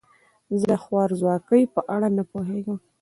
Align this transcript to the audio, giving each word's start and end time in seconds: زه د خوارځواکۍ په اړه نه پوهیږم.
زه 0.59 0.65
د 0.71 0.73
خوارځواکۍ 0.83 1.63
په 1.73 1.81
اړه 1.93 2.07
نه 2.17 2.23
پوهیږم. 2.31 2.77